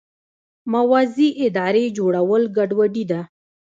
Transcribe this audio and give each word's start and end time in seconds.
موازي 0.73 1.27
ادارې 1.45 1.85
جوړول 1.97 2.43
ګډوډي 2.57 3.03
ده. 3.11 3.21